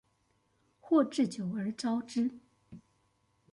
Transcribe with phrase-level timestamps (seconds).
[0.79, 2.31] 或置酒而招之